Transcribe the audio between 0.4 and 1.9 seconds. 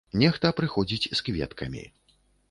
прыходзіць з кветкамі.